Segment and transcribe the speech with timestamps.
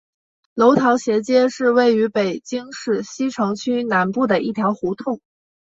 [0.55, 5.21] 楼桃斜街是位于北京市西城区南部的一条胡同。